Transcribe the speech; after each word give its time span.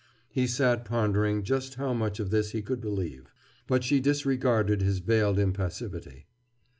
He 0.31 0.47
sat 0.47 0.83
pondering 0.83 1.43
just 1.43 1.75
how 1.75 1.93
much 1.93 2.19
of 2.19 2.31
this 2.31 2.53
he 2.53 2.63
could 2.63 2.81
believe. 2.81 3.31
But 3.67 3.83
she 3.83 3.99
disregarded 3.99 4.81
his 4.81 4.97
veiled 4.97 5.37
impassivity. 5.37 6.25